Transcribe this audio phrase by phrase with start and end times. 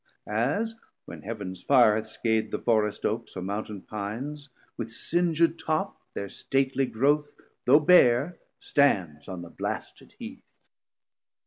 [0.25, 0.73] As
[1.05, 6.27] when Heavens Fire Hath scath'd the Forrest Oaks, or Mountain Pines, With singed top their
[6.27, 7.29] stately growth
[7.65, 10.49] though bare Stands on the blasted Heath.